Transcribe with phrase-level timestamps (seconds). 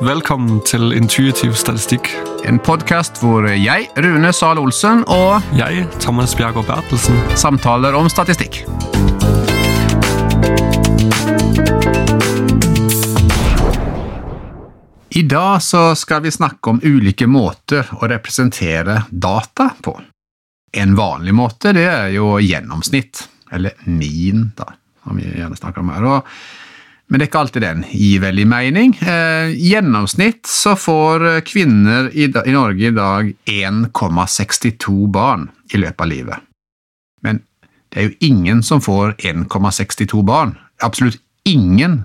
[0.00, 2.06] Velkommen til Intuitiv statistikk.
[2.48, 7.18] En podkast hvor jeg, Rune Zahl Olsen, og Jeg, Thomas Bjergård Bertelsen.
[7.36, 8.62] samtaler om statistikk.
[15.10, 19.98] I dag så skal vi snakke om ulike måter å representere data på.
[20.72, 24.72] En vanlig måte det er jo gjennomsnitt, eller min, da,
[25.04, 26.08] som vi gjerne snakker om her.
[26.08, 26.34] Og,
[27.10, 28.92] men det er ikke alltid den gir veldig mening.
[29.02, 36.10] Eh, gjennomsnitt så får kvinner i, i Norge i dag 1,62 barn i løpet av
[36.12, 36.46] livet.
[37.26, 37.42] Men
[37.90, 40.54] det er jo ingen som får 1,62 barn.
[40.86, 42.04] Absolutt ingen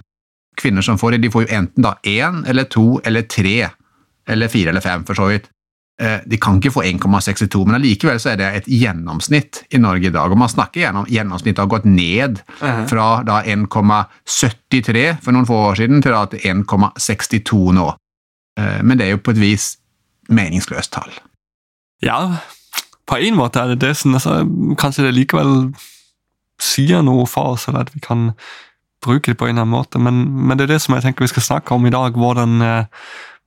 [0.57, 1.21] kvinner som får det.
[1.27, 3.69] De får jo enten da én eller to eller tre
[4.25, 5.51] eller fire eller fem, for så vidt.
[6.01, 10.09] Eh, De kan ikke få 1,62, men allikevel så er det et gjennomsnitt i Norge
[10.09, 10.31] i dag.
[10.31, 12.41] Og man snakker gjennom gjennomsnittet har gått ned
[12.89, 13.07] fra
[13.45, 17.87] 1,73 for noen få år siden til 1,62 nå.
[18.59, 19.77] Eh, Men det er jo på et vis
[20.29, 21.11] meningsløst tall.
[22.03, 22.39] Ja,
[23.07, 23.93] på en måte er det det.
[23.97, 24.41] Sånn, altså,
[24.79, 25.73] kanskje det likevel
[26.61, 28.31] sier noe for oss, eller at vi kan
[29.05, 29.99] bruke det på en eller annen måte.
[30.01, 32.17] Men, men det er det som jeg tenker vi skal snakke om i dag.
[32.17, 32.85] Hvordan, eh,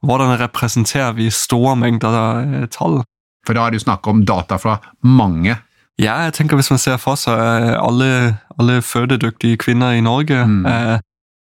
[0.07, 2.19] hvordan representerer vi store mengder
[2.63, 3.01] eh, tall?
[3.47, 5.57] For da er det jo snakk om data fra mange.
[5.99, 10.45] Ja, jeg tenker Hvis man ser for seg eh, alle, alle fødedyktige kvinner i Norge
[10.47, 10.67] Mm.
[10.67, 10.99] eh,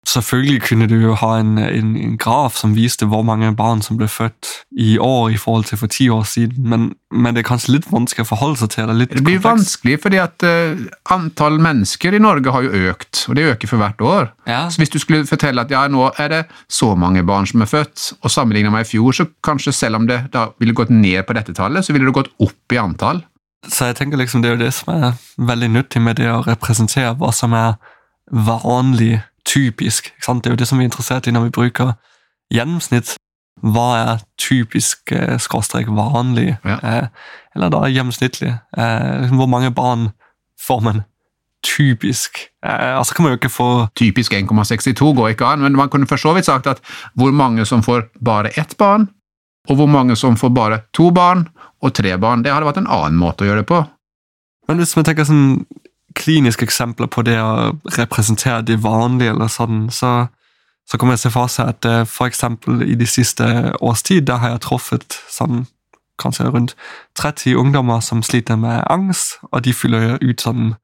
[0.09, 3.97] Selvfølgelig kunne du jo ha en, en, en graf som viste hvor mange barn som
[3.99, 4.47] ble født
[4.79, 7.85] i år i forhold til for ti år siden, men, men det er kanskje litt
[7.91, 8.89] vanskelig å forholde seg til.
[8.89, 9.49] Det, Det blir kompleks.
[9.49, 10.81] vanskelig fordi at uh,
[11.13, 14.31] antall mennesker i Norge har jo økt, og det øker for hvert år.
[14.49, 17.61] Ja, Så hvis du skulle fortelle at ja, nå er det så mange barn som
[17.61, 20.89] er født, og sammenlignet med i fjor, så kanskje selv om det da ville gått
[20.89, 23.21] ned på dette tallet, så ville det gått opp i antall.
[23.67, 26.41] Så jeg tenker liksom det er jo det som er veldig nyttig med det å
[26.47, 27.75] representere hva som er
[28.31, 30.11] vanlig, typisk.
[30.21, 31.95] Det er jo det som vi er interessert i når vi bruker
[32.53, 33.15] gjennomsnitt.
[33.59, 36.77] Hva er typisk eh, skråstrek vanlig, Ja.
[36.83, 37.07] eh,
[37.55, 38.53] eller da gjennomsnittlig?
[38.77, 40.11] Eh, liksom, hvor mange barn
[40.61, 41.01] får man
[41.65, 42.39] typisk?
[42.65, 46.07] Eh, altså kan man jo ikke få Typisk 1,62 går ikke an, men man kunne
[46.07, 46.79] for så vidt sagt at
[47.19, 49.09] hvor mange som får bare ett barn,
[49.69, 51.47] og hvor mange som får bare to barn
[51.81, 53.81] og tre barn, det hadde vært en annen måte å gjøre det på.
[54.69, 55.65] Men hvis man tenker sånn
[56.19, 60.27] kliniske eksempler på det å representere det vanlige, eller sånn, så,
[60.87, 62.15] så kan man se for seg at f.eks.
[62.17, 63.47] for eksempel i de siste
[63.79, 65.65] års tid, der har jeg truffet sånn
[66.19, 66.75] kanskje rundt
[67.15, 70.75] 30 ungdommer som sliter med angst, og de fyller ut sånn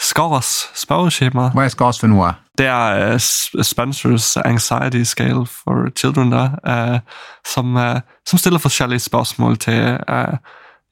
[0.00, 1.50] SCARS spørreskjema.
[1.52, 2.32] Hva er SCARS for noe?
[2.56, 3.18] Det er eh,
[3.64, 6.98] Spencers Anxiety Scale for Children, da, eh,
[7.44, 10.38] som, eh, som stiller forskjellige spørsmål til eh,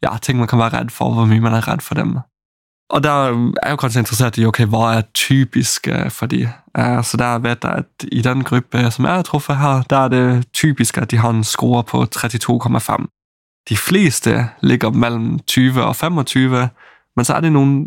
[0.04, 2.18] ja, ting man kan være redd for, hvor mye man er redd for dem.
[2.88, 6.48] Og der er jeg jo kanskje interessert i ok, hva er typisk eh, for de.
[6.78, 9.96] Eh, så der vet jeg at i den gruppe som jeg har truffet her, der
[9.96, 13.06] er det typisk at de har en score på 32,5.
[13.68, 16.68] De fleste ligger mellom 20 og 25,
[17.16, 17.86] men så er det noen,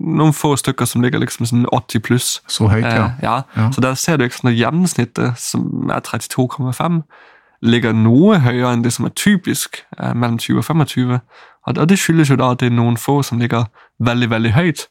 [0.00, 2.28] noen få stykker som ligger liksom sånn 80 pluss.
[2.48, 3.04] Så høyt, ja.
[3.04, 3.40] Eh, ja.
[3.56, 3.70] Ja.
[3.74, 7.02] Så der ser du ikke sånn at gjennomsnittet, som er 32,5,
[7.62, 11.20] ligger noe høyere enn det som er typisk eh, mellom 20 og 25.
[11.66, 13.66] Og det- skyldes jo da at det er noen få som ligger
[14.00, 14.86] veldig, veldig høyt.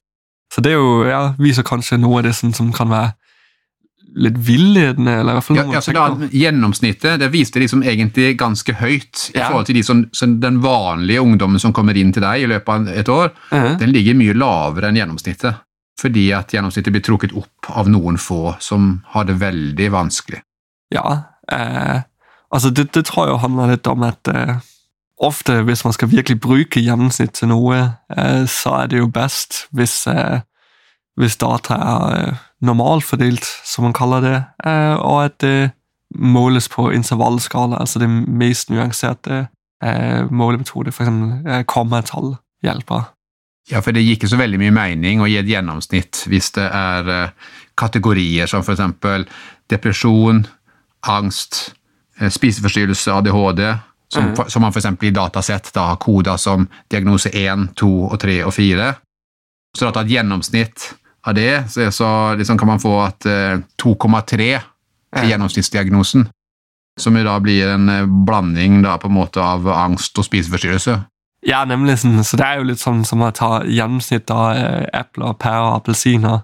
[0.53, 3.13] Så det er jo, ja, viser kanskje noe av det som, som kan være
[4.17, 8.37] litt villedende, eller i hvert fall Ja, ja, så da, gjennomsnittet det viste liksom egentlig
[8.39, 9.49] ganske høyt i Ja.
[9.49, 12.69] forhold til de som, som den vanlige ungdommen som kommer inn til deg i løpet
[12.69, 13.31] av et år.
[13.51, 15.55] Eh, Den ligger mye lavere enn gjennomsnittet,
[15.99, 20.41] fordi at gjennomsnittet blir trukket opp av noen få som har det veldig vanskelig.
[20.93, 22.01] Ja, eh,
[22.51, 24.57] altså det, det tror jeg handler litt om at uh,
[25.23, 27.79] ofte hvis man skal virkelig bruke gjennomsnitt til noe,
[28.17, 30.39] uh, så er det jo best hvis, uh,
[31.19, 34.37] hvis data er normalfordelt, som man kaller det,
[34.97, 35.71] og at det
[36.17, 39.43] måles på intervallskala, altså det mest nyanserte
[40.33, 40.89] målemetode,
[41.45, 42.31] eh, kommatall
[42.65, 43.11] hjelper.
[43.69, 46.65] Ja, for det gir ikke så veldig mye mening å gi et gjennomsnitt hvis det
[46.65, 47.29] er
[47.77, 49.27] kategorier som eksempel
[49.69, 50.47] depresjon,
[51.05, 51.76] angst,
[52.29, 53.63] spiseforstyrrelse, ADHD,
[54.13, 54.35] som, mm.
[54.35, 58.39] for, som man eksempel i datasett da har koda som diagnose 1, 2 og 3
[58.47, 58.87] og 4.
[59.77, 60.87] Så da tar et gjennomsnitt
[61.27, 62.09] av det, så, så
[62.39, 64.65] liksom kan man få at eh, 2,3 er
[65.15, 65.29] Mhm.
[65.29, 66.29] gjennomsnittsdiagnosen,
[66.99, 70.99] som da blir en eh, blanding da på en måte av angst og spiseforstyrrelse.
[71.45, 75.33] Ja, nemlig så det er jo litt sånn som å ta gjennomsnitt av eh, epler,
[75.33, 76.41] pærer og appelsiner.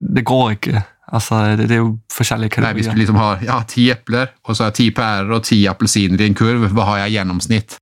[0.00, 0.82] Det går ikke.
[1.06, 4.56] Altså, det, det er jo forskjellige Nei, hvis du liksom har ja, ti epler, og
[4.56, 7.78] så jeg ti pærer og ti appelsiner i en kurv, hva har jeg i gjennomsnitt?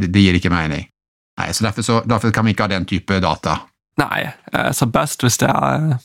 [0.00, 0.88] Det, det gir ikke mening.
[1.36, 3.58] Nei, så derfor, så derfor kan vi ikke ha den type data.
[4.00, 4.28] Nei,
[4.76, 5.98] så best hvis det er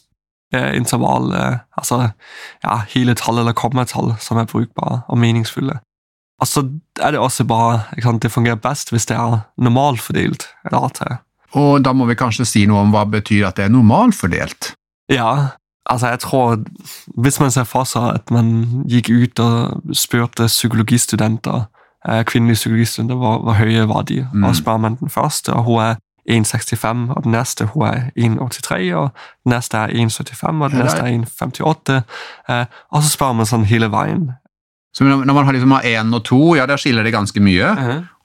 [0.55, 2.01] eh, intervall, eh, altså
[2.63, 5.79] ja, hele tall eller kommatall som er brukbare og meningsfulle.
[6.41, 6.65] Og så
[6.99, 11.21] er det også bare sant, Det fungerer best hvis det er normalfordelt data.
[11.53, 14.73] Og da må vi kanskje si noe om hva betyr at det er normalfordelt?
[15.11, 15.47] Ja,
[15.89, 16.57] altså jeg tror
[17.17, 21.65] Hvis man ser for seg at man gikk ut og spurte psykologistudenter,
[22.07, 24.43] eh, kvinnelige psykologistudenter, hvor, hvor høye var de, Mm.
[24.43, 25.95] og spør man den første, og hun er
[26.29, 29.09] 1,65, og den neste hun er 1,83, og
[29.43, 32.03] den neste er 1,75, og den neste er- er 1,58,
[32.49, 34.31] eh, og så spør man sånn hele veien.
[34.95, 37.75] Så når man har liksom én og to, ja, der skiller det ganske mye.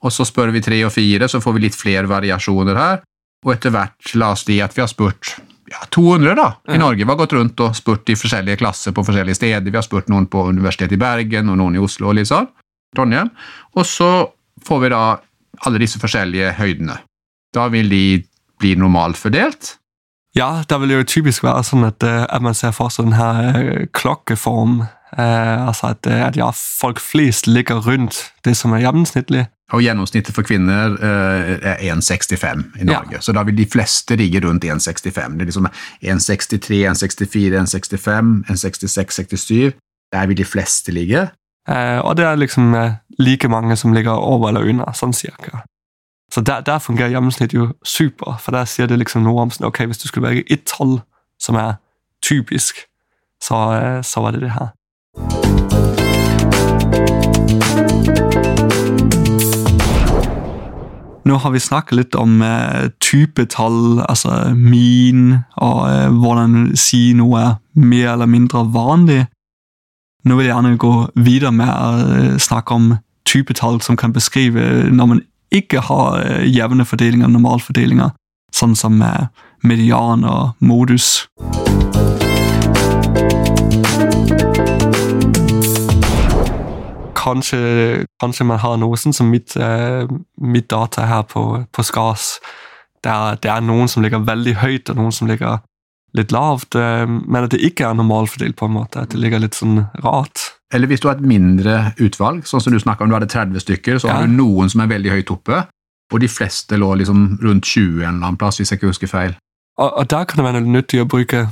[0.03, 3.01] Og så spør vi tre og fire, så får vi litt flere variasjoner her.
[3.45, 5.39] Og etter hvert, la oss si at vi har spurt
[5.71, 7.05] ja, 200 da, i Norge.
[7.05, 9.71] Vi har gått rundt og spurt i forskjellige klasser på forskjellige steder.
[9.71, 12.49] Vi har spurt noen på Universitetet i Bergen og noen i Oslo og litt sånn.
[12.97, 13.33] Trondheim.
[13.77, 14.11] Og så
[14.67, 15.03] får vi da
[15.67, 17.01] alle disse forskjellige høydene.
[17.55, 18.05] Da vil de
[18.61, 19.77] bli normalt fordelt.
[20.37, 23.17] Ja, det vil jo typisk være sånn at, eh, at man ser for seg den
[23.17, 24.83] her eh, klokkeform,
[25.17, 29.47] eh, altså at, eh, at ja, folk flest ligger rundt det som er gjennomsnittlig.
[29.73, 33.01] Og gjennomsnittet for kvinner eh, er 1,65 i Ja.
[33.01, 33.23] Norge.
[33.25, 35.39] Så da vil de fleste ligge rundt 1,65.
[35.39, 35.67] Det er liksom
[36.05, 39.73] 1,63, 1,64, 1,65, 1,66, 67.
[40.13, 41.31] Der vil de fleste ligge.
[41.69, 42.77] Eh, og det er liksom
[43.19, 45.65] like mange som ligger over eller under, sånn cirka.
[46.37, 49.65] Så der, der fungerer gjennomsnitt jo super, for der sier det liksom noe om sånn,
[49.71, 50.99] ok, hvis du skulle velge ett tall
[51.41, 51.79] som er
[52.21, 52.83] typisk,
[53.41, 54.67] så, eh, så var det det her.
[61.25, 67.41] Nå har vi snakket litt om eh, typetall, altså min, og eh, hvordan si noe
[67.41, 69.23] er mer eller mindre vanlig.
[70.29, 71.89] Nå vil jeg gjerne gå videre med å
[72.19, 72.93] eh, snakke om
[73.25, 75.25] typetall som kan beskrive når man
[75.57, 78.13] ikke har eh, jevne fordelinger, normalfordelinger,
[78.55, 79.29] sånn som eh,
[79.67, 81.27] median og modus.
[87.17, 90.05] Kanskje, kanskje man har noe sånn som mitt, eh,
[90.41, 92.37] mitt data her på, på Skars.
[93.05, 95.65] Der det er noen som ligger veldig høyt, og noen som ligger
[96.17, 99.59] litt lavt, men at det ikke er normalfordelt på en måte, at det ligger litt
[99.59, 100.56] sånn rart.
[100.75, 103.63] Eller hvis du har et mindre utvalg, sånn som du snakket om, du hadde 30
[103.63, 105.61] stykker, så har du noen som er veldig høyt oppe,
[106.13, 109.11] og de fleste lå liksom rundt 20 en eller annen plass, hvis jeg ikke husker
[109.11, 109.37] feil.
[109.79, 111.47] Og, og der kan det være nyttig å bruke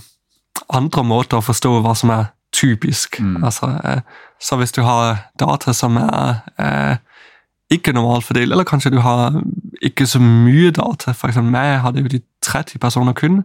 [0.73, 3.21] andre måter å forstå hva som er typisk.
[3.21, 3.45] Mm.
[3.45, 4.01] Altså, eh,
[4.41, 6.97] så hvis du har data som er eh,
[7.75, 9.41] ikke normalfordelt, eller kanskje du har
[9.83, 13.43] ikke så mye data, eksempel meg hadde jo de 30 personer kun,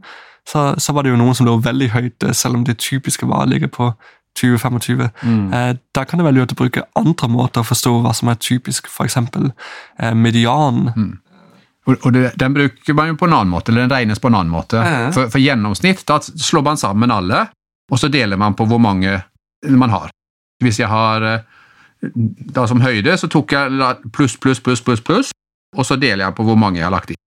[0.47, 3.27] så, så var det jo noen som lå veldig høyt, eh, selv om det typiske
[3.27, 3.91] var å ligge på
[4.37, 5.07] 20-25.
[5.53, 8.39] Eh, da kan det være lurt å bruke andre måter å forstå hva som er
[8.41, 9.51] typisk, eksempel
[9.99, 10.87] eh, median.
[11.87, 14.31] Og, og det, den bruker man jo på en annen måte, eller den regnes på
[14.31, 14.83] en annen måte.
[14.83, 15.09] Ja.
[15.15, 17.47] For, for gjennomsnitt, da slår man sammen alle,
[17.89, 19.17] og så deler man på hvor mange
[19.67, 20.13] man har.
[20.63, 21.47] Hvis jeg har eh,
[22.55, 25.33] da som høyde, så tok jeg pluss, pluss, pluss, pluss, pluss,
[25.75, 27.17] og så deler jeg på hvor mange jeg har lagt i.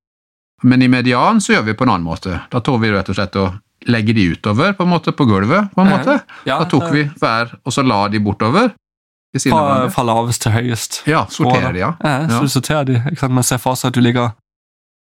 [0.63, 2.39] Men i median så gjør vi på en annen måte.
[2.51, 5.71] Da tar vi rett og slett og legger de utover på en måte på gulvet.
[5.75, 6.21] på en måte.
[6.47, 8.71] Ja, Da tok vi hver, og så la de bortover.
[9.35, 11.03] fra, fra lavest til høyest.
[11.07, 11.93] Ja, sorterer de, ja.
[12.05, 13.29] Ja, så du sorterer de.
[13.29, 14.31] Man ser for seg at du ligger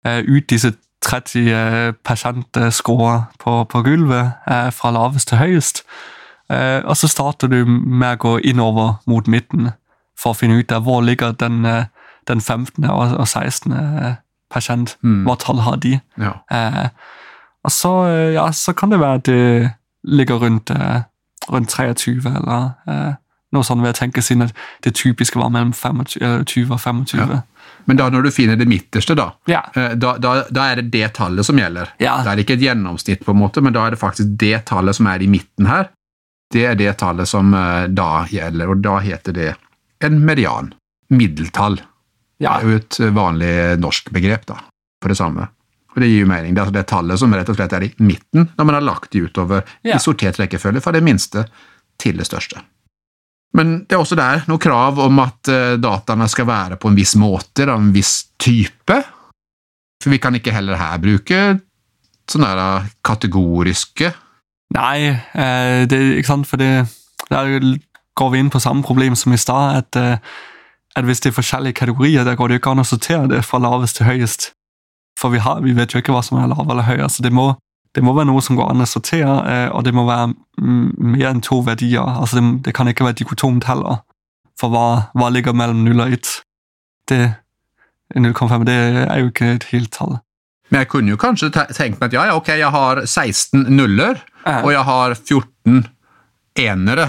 [0.07, 0.73] uh, ut disse
[1.03, 5.83] 30 uh, pasientscore på, på gulvet uh, fra lavest til høyest.
[6.53, 9.73] Uh, og så starter du med å gå innover mot midten
[10.19, 11.87] for å finne ut av hvor ligger den, eh,
[12.29, 12.85] den 15.
[12.87, 13.73] og, og 16.
[13.73, 14.15] eh,
[14.51, 14.97] pasient.
[15.03, 15.25] Mm.
[15.27, 15.97] Hva tall har de?
[16.23, 16.37] ja.
[16.55, 16.89] Eh,
[17.65, 19.71] og så, eh, ja, så kan det være at det
[20.05, 21.03] ligger rundt, eh,
[21.49, 23.15] rundt 23, eller eh,
[23.53, 24.55] noe sånt ved å tenke siden at
[24.85, 26.05] det typiske var mellom 25,
[26.75, 27.05] og 25.
[27.19, 27.41] Ja.
[27.87, 29.63] Men da når du finner det midterste, da, Ja.
[29.75, 31.91] da, da, da er det det tallet som gjelder.
[32.01, 32.19] Ja.
[32.25, 34.97] Det er ikke et gjennomsnitt, på en måte, men da er det faktisk det tallet
[34.97, 35.91] som er i midten her.
[36.53, 39.51] Det er det tallet som da gjelder, og da heter det
[40.05, 40.73] en median.
[41.11, 41.81] Middeltall.
[42.41, 42.59] Ja.
[42.59, 44.57] Det er jo et vanlig norsk begrep da,
[45.03, 45.49] for det samme.
[45.95, 46.55] Og Det gir jo mening.
[46.55, 48.87] Det er altså det tallet som rett og slett er i midten, når man har
[48.87, 49.97] lagt de utover Ja.
[49.97, 51.47] i sortert rekkefølge fra det minste
[51.99, 52.63] til det største.
[53.55, 56.97] Men det er også der noe krav om at eh, dataene skal være på en
[56.99, 58.97] viss måte, av en viss type.
[60.03, 61.61] For vi kan ikke heller her bruke
[62.31, 64.11] sånne eh, kategoriske
[64.75, 66.89] Nei, eh, det, ikke sant, for det,
[67.31, 67.53] der
[68.19, 70.19] går vi inn på samme problem som i stad, at,
[70.97, 73.61] at hvis det er forskjellige kategorier, der går det ikke an å sortere det fra
[73.63, 74.49] lavest til høyest.
[75.25, 77.31] For vi, har, vi vet jo ikke hva som er lav eller høy, altså det
[77.33, 77.47] må,
[77.97, 81.31] det må være noe som går an å sortere, eh, og det må være mer
[81.31, 82.05] enn to verdier.
[82.21, 84.03] Altså det, det kan ikke være dikotomt heller,
[84.61, 84.83] for hva,
[85.17, 86.29] hva ligger mellom null og ett?
[87.09, 87.23] Det,
[88.21, 88.77] 0,5 det
[89.09, 90.19] er jo ikke et helt tall.
[90.69, 94.21] Men jeg kunne jo kanskje tenkt meg at ja, ja, ok, jeg har 16 nuller,
[94.45, 94.59] Ja.
[94.61, 95.87] og jeg har 14
[96.61, 97.09] enere.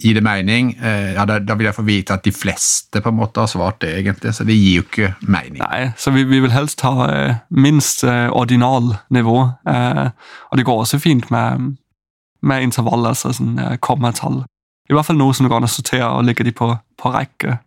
[0.00, 0.72] Gir det mening?
[0.82, 3.50] Eh, ja, da, da vil jeg få vite at de fleste på en måte har
[3.50, 5.60] svart det, egentlig, så det gir jo ikke mening.
[5.60, 9.52] Nei, så vi, vi vil helst ha eh, minst eh, ordinal niveau.
[9.68, 10.08] Øh,
[10.50, 11.76] og det går også fint med,
[12.42, 14.42] med intervall, altså sånn eh, kommatall.
[14.90, 17.60] I hvert fall noe som du å sortere og legge de på, på rekke.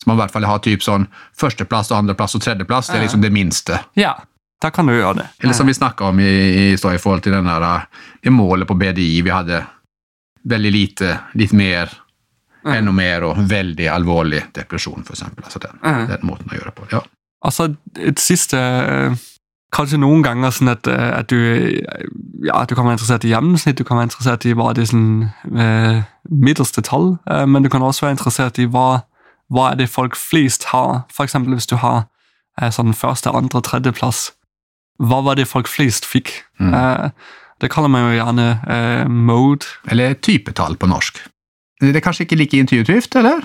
[0.00, 2.88] Så man i hvert fall har typ sånn førsteplass, andreplass og tredjeplass.
[2.88, 3.82] Det er liksom det minste.
[4.00, 4.14] Ja,
[4.62, 5.26] da kan du gjøre det.
[5.42, 8.68] Eller som vi snakka om i, i, i forhold til den der, eh, det målet
[8.68, 9.20] på BDI.
[9.26, 9.64] Vi hadde
[10.48, 11.90] veldig lite, litt mer,
[12.64, 12.74] Ja.
[12.74, 15.44] enda mer og veldig alvorlig depresjon, eksempel.
[15.44, 16.06] Altså den, Ja.
[16.06, 16.86] den måten å gjøre på.
[16.92, 17.00] Ja.
[17.42, 19.16] Altså, et sidste, øh,
[19.72, 21.36] kanskje noen ganger sånn at, øh, at du,
[22.44, 24.74] ja, at, du kan være interessert i gjennomsnitt, du kan være interessert i, hva er
[24.74, 29.00] det øh, midterste tall, øh, men du kan også være interessert i, hva,
[29.50, 31.06] hva er det folk flest har.
[31.20, 32.08] Eksempel hvis du har
[32.70, 34.32] sådan første, andre, tredjeplass.
[35.00, 36.42] Hva var det folk flest fikk?
[36.58, 36.74] Mm.
[37.60, 39.68] Det kaller man jo gjerne eh, mode.
[39.90, 41.22] Eller typetall på norsk.
[41.80, 43.44] Det er kanskje ikke like intuitivt, eller?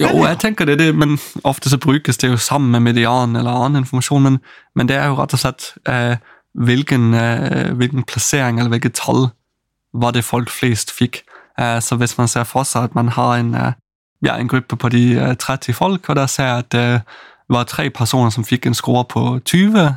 [0.00, 3.52] Jo, jeg tenker det, det, men ofte så brukes det jo sammen med median eller
[3.52, 4.38] annen informasjon, men,
[4.76, 6.16] men det er jo rett og slett eh,
[6.56, 9.28] hvilken, eh, hvilken plassering eller hvilket tall
[9.92, 11.20] var det folk flest fikk.
[11.58, 13.72] Eh, så hvis man ser for seg at man har en, eh,
[14.24, 17.02] ja, en gruppe på de eh, 30 folk, og der ser jeg at det
[17.48, 19.94] var tre personer, som fikk en score på 20, og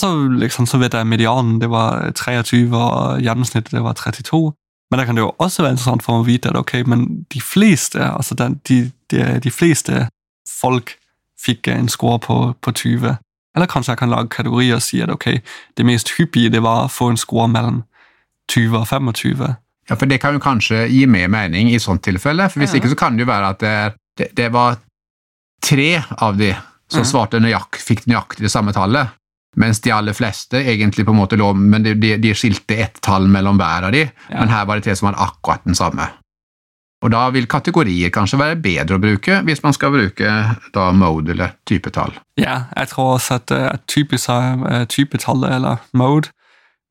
[0.00, 4.52] så, liksom, så vet jeg medianen, det var 23, og gjennomsnittet det var 32.
[4.90, 7.40] Men der kan det jo også være interessant for å vite, at okay, men de
[7.40, 10.08] fleste, altså de, de, de fleste
[10.60, 10.94] folk
[11.40, 13.16] fikk en score på, på 20.
[13.56, 15.40] Eller kanskje jeg kan lage kategorier og si at okay,
[15.76, 17.82] det mest hyppige, det var å få en score mellom
[18.52, 19.54] 20 og 25.
[19.90, 22.80] Ja, for det kan jo kanskje gi mer mening i sånt tilfelle, for hvis Ja.
[22.80, 24.76] ikke så kan det jo være at det, er, det, det var
[25.62, 26.52] tre av de
[26.92, 27.08] som Mhm.
[27.08, 29.08] svarte nøyakt, fikk nøyaktig det samme tallet,
[29.56, 33.00] mens de aller fleste egentlig på en måte lå, men de, de, de skilte ett
[33.04, 34.38] tall mellom hver av de, Ja.
[34.40, 36.06] men her var det tre som var akkurat den samme.
[37.02, 40.32] Og da vil kategorier kanskje være bedre å bruke, hvis man skal bruke
[40.74, 42.12] da mode eller typetall.
[42.38, 46.30] Ja, jeg tror også, at, at typisk er øh, typetallet eller mode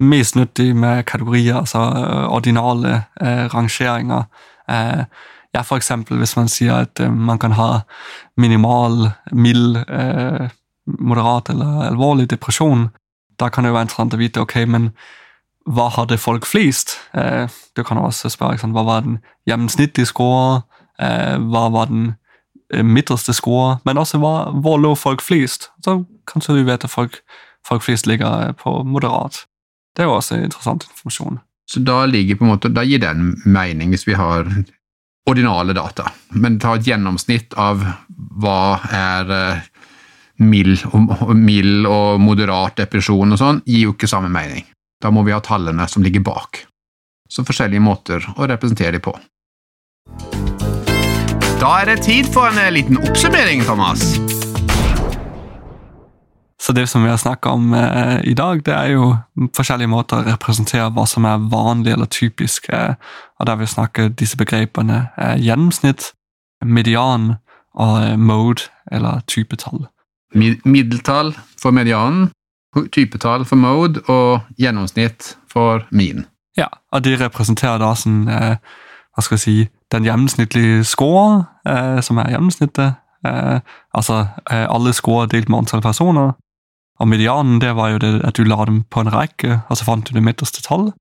[0.01, 4.23] mest nyttig med kategorier, altså øh, ordinale eh, rangeringer.
[4.69, 5.03] Eh,
[5.55, 7.79] ja, for eksempel hvis man sier at eh, man kan ha
[8.37, 9.77] minimal, mild,
[10.85, 12.89] moderat eller alvorlig depresjon,
[13.39, 14.91] da kan det jo være interessant å vite, ok, men
[15.69, 16.97] hva har det folk flest?
[17.13, 17.45] Eh,
[17.77, 19.19] du kan også spørre sant, hva var den
[19.49, 20.63] gjennomsnittlige score?
[21.01, 22.13] eh, hva var den
[22.73, 25.69] øh, midterste score, men også hvor, hvor lå folk flest.
[25.85, 27.21] Så kanskje du vet at folk,
[27.67, 29.45] folk flest ligger øh, på moderat.
[29.95, 31.41] Det er jo også interessant informasjon.
[31.67, 34.47] Så da, en måte, da gir den mening hvis vi har
[35.29, 36.09] ordinale data.
[36.31, 37.83] Men ta et gjennomsnitt av
[38.41, 39.67] hva er eh,
[40.41, 44.65] mild og, mild og moderat depresjon og sånn, gir jo ikke samme mening.
[45.01, 46.65] Da må vi ha tallene som ligger bak.
[47.31, 49.15] Så forskjellige måter å representere dem på.
[51.61, 54.01] Da er det tid for en eh, liten oppsummering, Thomas.
[56.61, 59.05] Så det som vi har snakket om eh, i dag, det er jo
[59.57, 62.69] forskjellige måter å representere hva som er vanlig eller typisk.
[62.69, 62.93] Eh,
[63.39, 66.11] og der vi snakker disse begrepene eh, gjennomsnitt,
[66.65, 67.35] median
[67.73, 69.87] og eh, mode eller typetall.
[70.35, 72.29] Mid middeltall for medianen,
[72.91, 76.25] typetall for mode og gjennomsnitt for min.
[76.57, 78.55] Ja, og det representerer da sånn eh,
[79.11, 79.55] Hva skal jeg si
[79.91, 82.93] den gjennomsnittlige score, eh, som er gjennomsnittet.
[83.27, 83.59] Eh,
[83.93, 86.31] altså øh, alle score delt med antall personer.
[86.99, 89.85] Og medianen, det var jo det, at du la dem på en rekke, og så
[89.85, 90.93] fant du det midterste tallet.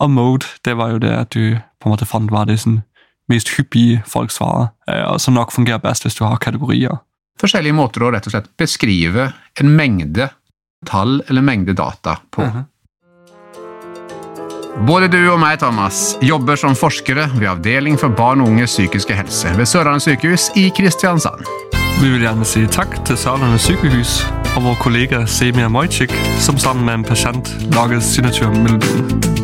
[0.00, 2.82] Og mode, det var jo det, at du på en måte fant hva det sånn
[3.30, 6.96] mest hyppige folk svarer, øh, og som nok fungerer best hvis du har kategorier.
[7.40, 10.30] Forskjellige måter å rett og slett beskrive en mengde
[10.86, 12.42] tall eller mengde data på.
[12.42, 12.68] Mhm.
[14.86, 19.14] Både du og meg, Thomas, jobber som forskere ved Avdeling for barn og unges psykiske
[19.14, 21.44] helse ved Sørlandet sykehus i Kristiansand.
[22.00, 24.22] Vi vil gjerne si takk til Sørlandet sykehus
[24.56, 29.41] og vår kollega Semia Mojcik, som sammen med en pasient lager signaturmelodien.